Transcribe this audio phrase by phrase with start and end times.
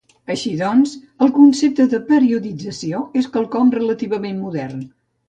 [0.35, 0.93] Així doncs,
[1.25, 4.81] el concepte de periodització és quelcom relativament modern.